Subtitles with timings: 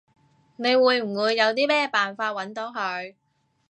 [0.55, 3.13] 你會唔會有啲咩辦法搵到佢？